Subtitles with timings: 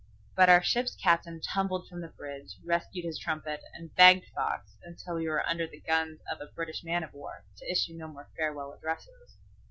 [0.35, 5.13] But our ship's captain tumbled from the bridge, rescued his trumpet, and begged Fox, until
[5.17, 8.27] we were under the guns of a British man of war, to issue no more
[8.35, 9.37] farewell addresses.